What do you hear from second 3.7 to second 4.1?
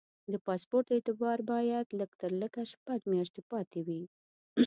وي.